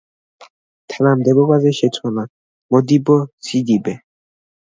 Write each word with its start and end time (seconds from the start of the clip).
თანამდებობაზე 0.93 1.73
შეცვალა 1.81 2.25
მოდიბო 2.77 3.17
სიდიბე. 3.49 3.97